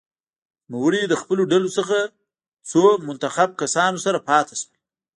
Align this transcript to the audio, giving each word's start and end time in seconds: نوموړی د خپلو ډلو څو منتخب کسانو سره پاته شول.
نوموړی 0.71 1.03
د 1.07 1.13
خپلو 1.21 1.43
ډلو 1.51 1.67
څو 2.71 2.81
منتخب 3.07 3.49
کسانو 3.61 3.97
سره 4.05 4.19
پاته 4.29 4.53
شول. 4.61 4.73